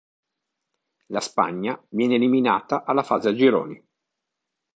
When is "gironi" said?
3.35-3.87